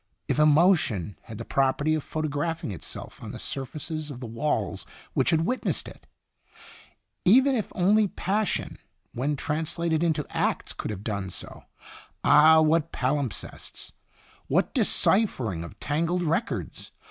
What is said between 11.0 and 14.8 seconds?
done so! Ah, what palimpsests! What